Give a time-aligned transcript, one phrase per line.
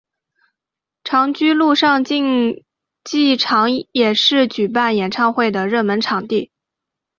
[1.03, 2.63] 长居陆上竞
[3.03, 6.49] 技场也是举办演唱会的热门场地。